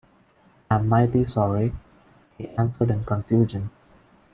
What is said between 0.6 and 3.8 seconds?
"I'm mighty sorry," he answered in confusion.